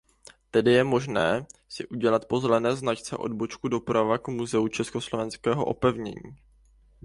[0.51, 6.37] Tady je možné si udělat po zelené značce odbočku doprava k Muzeu Československého opevnění.